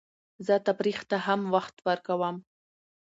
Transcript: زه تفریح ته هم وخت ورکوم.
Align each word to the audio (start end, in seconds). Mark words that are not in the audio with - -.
زه 0.45 0.55
تفریح 0.67 0.99
ته 1.09 1.17
هم 1.25 1.41
وخت 1.53 1.75
ورکوم. 1.87 2.35